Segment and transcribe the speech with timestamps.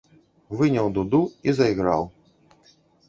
[0.61, 1.19] Выняў дуду
[1.49, 2.03] і зайграў.